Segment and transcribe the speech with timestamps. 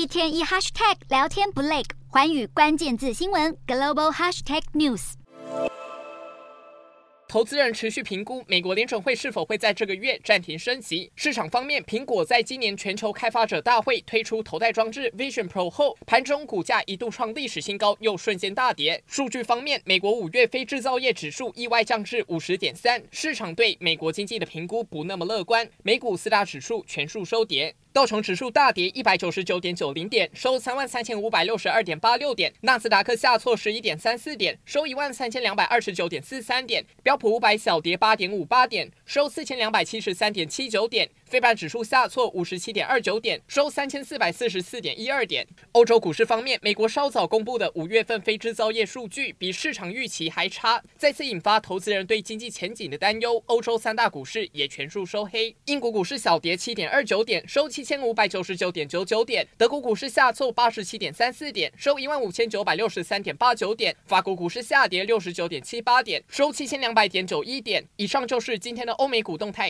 [0.00, 5.12] 一天一 hashtag 聊天不累，寰宇关键字新闻 global hashtag news。
[7.28, 11.12] 投资人持续评估美国联准会是否会在这个月暂停升息。
[11.14, 19.04] 市场方面，苹果在今年全球开发者大会推出头戴装置 Vision Pro 后，盘中股价一度创历史新高，又瞬间大跌。
[19.06, 25.68] 数据方面，美国五月非制造业指数意外降至五十点三，市场对美国经济的评估不那么乐观。
[25.82, 27.76] 美股四大指数全数收跌。
[27.92, 45.46] 道琼指数大跌一百九十九点九零点，收三万三千五百六十二点八六点；纳斯达克下挫十一点三四点，收一万三千两百二十九点四三点；标普五百小跌八点五八点，收四千两百七十三点七九点；非半指数下挫五十七点二九点，收三千四百四十四点一二点。
[45.70, 53.40] 欧洲股市方面，美国稍早公布的五月份非制造业数据比市场预期还差，再次引发投资人对经济前景的担忧。
[53.46, 67.86] 欧洲三大股市也全数收黑，英国股市小跌七点二九点，收七千五百九十九点九九点，德国股市下挫八十七点三四点，收一万五千九百六十三点八九点，法国股市下跌六十九点七八点，收七千两百点九一点。
[67.94, 69.68] 以上就是今天的欧美股动态，